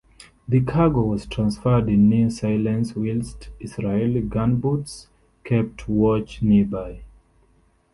The 0.47 0.61
cargo 0.61 1.03
was 1.03 1.27
transferred 1.27 1.87
in 1.87 2.09
near 2.09 2.31
silence 2.31 2.95
whilst 2.95 3.49
Israeli 3.59 4.21
gunboats 4.21 5.09
kept 5.43 5.87
watch 5.87 6.41
nearby. 6.41 7.01